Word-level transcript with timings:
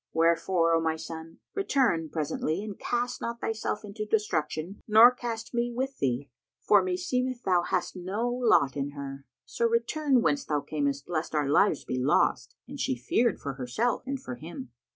Wherefore, 0.13 0.73
O 0.73 0.79
my 0.81 0.95
son, 0.95 1.37
return 1.53 2.09
presently 2.09 2.63
and 2.63 2.79
cast 2.79 3.21
not 3.21 3.39
thyself 3.39 3.85
into 3.85 4.03
destruction 4.07 4.81
nor 4.87 5.11
cast 5.13 5.53
me 5.53 5.71
with 5.71 5.99
thee; 5.99 6.31
for 6.59 6.81
meseemeth 6.81 7.43
thou 7.43 7.61
hast 7.61 7.95
no 7.95 8.27
lot 8.27 8.75
in 8.75 8.93
her; 8.93 9.25
so 9.45 9.67
return 9.67 10.23
whence 10.23 10.43
thou 10.43 10.61
camest 10.61 11.07
lest 11.07 11.35
our 11.35 11.47
lives 11.47 11.85
be 11.85 11.99
lost." 11.99 12.55
And 12.67 12.79
she 12.79 12.95
feared 12.97 13.39
for 13.39 13.53
herself 13.53 14.01
and 14.07 14.19
for 14.19 14.33
him. 14.33 14.71